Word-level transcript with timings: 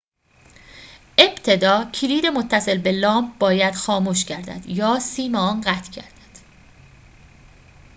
ابتدا 1.19 1.85
کلید 1.93 2.25
متصل 2.25 2.77
به 2.77 2.91
لامپ 2.91 3.37
باید 3.37 3.73
خاموش 3.75 4.25
گردد 4.25 4.65
یا 4.69 4.99
سیم 4.99 5.35
آن 5.35 5.61
قطع 5.61 5.91
گردد 5.91 6.39